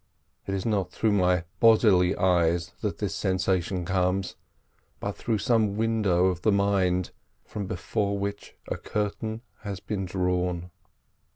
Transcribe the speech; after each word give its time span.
It 0.47 0.55
is 0.55 0.65
not 0.65 0.89
through 0.89 1.11
my 1.11 1.43
bodily 1.59 2.15
eyes 2.15 2.73
that 2.81 2.97
this 2.97 3.13
sensation 3.13 3.85
comes, 3.85 4.35
but 4.99 5.15
through 5.15 5.37
some 5.37 5.77
window 5.77 6.25
of 6.25 6.41
the 6.41 6.51
mind, 6.51 7.11
from 7.45 7.67
before 7.67 8.17
which 8.17 8.55
a 8.67 8.77
curtain 8.77 9.41
has 9.59 9.79
been 9.79 10.05
drawn." 10.05 10.71